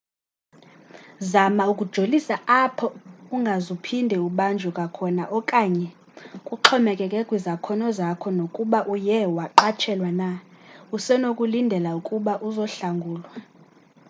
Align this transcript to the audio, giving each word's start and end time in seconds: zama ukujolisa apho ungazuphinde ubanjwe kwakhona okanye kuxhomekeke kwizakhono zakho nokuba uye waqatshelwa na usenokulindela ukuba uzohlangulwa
zama 1.31 1.63
ukujolisa 1.73 2.35
apho 2.63 2.87
ungazuphinde 3.35 4.15
ubanjwe 4.27 4.69
kwakhona 4.77 5.23
okanye 5.37 5.89
kuxhomekeke 6.47 7.19
kwizakhono 7.29 7.85
zakho 7.99 8.27
nokuba 8.37 8.79
uye 8.93 9.17
waqatshelwa 9.37 10.09
na 10.19 10.29
usenokulindela 10.95 11.89
ukuba 11.99 12.33
uzohlangulwa 12.47 13.29